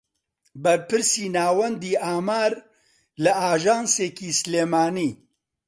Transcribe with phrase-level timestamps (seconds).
[0.63, 2.51] بەرپرسی ناوەندی ئامار
[3.23, 5.11] لە ئاژانسێکی سلێمانی